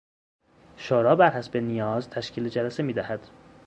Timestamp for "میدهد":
2.83-3.19